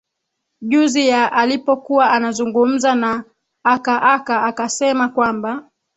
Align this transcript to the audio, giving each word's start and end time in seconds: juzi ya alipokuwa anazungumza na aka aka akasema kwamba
juzi 0.61 1.07
ya 1.07 1.31
alipokuwa 1.33 2.11
anazungumza 2.11 2.95
na 2.95 3.23
aka 3.63 4.01
aka 4.01 4.43
akasema 4.43 5.09
kwamba 5.09 5.69